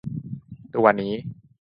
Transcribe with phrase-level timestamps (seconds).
[0.75, 1.13] ตัวนี้